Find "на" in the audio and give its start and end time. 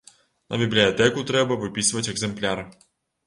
0.53-0.57